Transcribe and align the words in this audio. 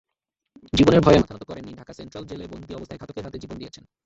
জীবনের 0.73 1.01
ভয়ে 1.01 1.21
মাথানত 1.21 1.43
করেননি, 1.43 1.71
ঢাকা 1.73 1.93
সেন্ট্রাল 1.93 2.23
জেলে 2.25 2.45
বন্দী 2.47 2.71
অবস্থায় 2.75 2.99
ঘাতকের 3.01 3.25
হাতে 3.25 3.37
জীবন 3.39 3.57
দিয়েছেন। 3.57 3.83